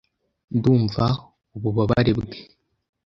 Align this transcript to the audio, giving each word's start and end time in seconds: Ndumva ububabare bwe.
Ndumva 0.57 1.05
ububabare 1.55 2.11
bwe. 2.19 2.37